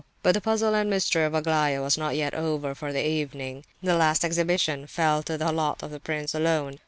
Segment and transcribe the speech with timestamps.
[0.23, 3.65] But the puzzle and mystery of Aglaya was not yet over for the evening.
[3.83, 6.79] The last exhibition fell to the lot of the prince alone.